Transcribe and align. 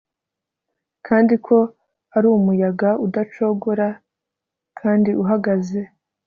Kandi 1.07 1.33
ko 1.45 1.57
ari 2.15 2.27
mumuyaga 2.33 2.89
udacogora 3.05 3.87
kandi 4.79 5.09
uhagaze 5.23 5.79